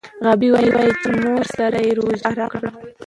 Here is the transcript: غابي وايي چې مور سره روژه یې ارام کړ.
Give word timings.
غابي 0.23 0.49
وايي 0.53 0.91
چې 1.01 1.09
مور 1.23 1.43
سره 1.57 1.79
روژه 1.97 2.19
یې 2.23 2.25
ارام 2.29 2.49
کړ. 2.53 2.63